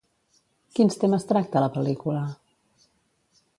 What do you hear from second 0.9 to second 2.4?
temes tracta la pel·lícula?